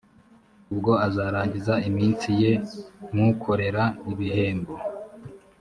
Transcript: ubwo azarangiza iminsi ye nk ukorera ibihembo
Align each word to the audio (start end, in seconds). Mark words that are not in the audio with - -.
ubwo 0.71 0.91
azarangiza 1.07 1.73
iminsi 1.89 2.27
ye 2.41 2.51
nk 3.13 3.19
ukorera 3.31 3.83
ibihembo 4.11 4.73